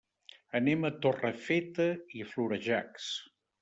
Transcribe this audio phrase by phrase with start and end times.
[0.59, 1.89] Anem a Torrefeta
[2.21, 3.17] i Florejacs.